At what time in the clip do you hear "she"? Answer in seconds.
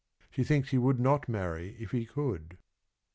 0.31-0.43